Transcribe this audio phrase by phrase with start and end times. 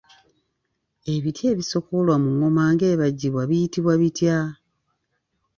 [1.13, 4.37] Ebiti ebisokoolwa mu ngoma ng’ebajjibwa biyitibwa bitya?